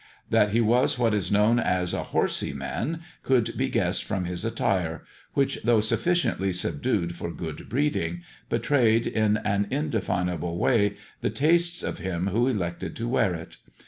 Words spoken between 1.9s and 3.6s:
a" horsey man" could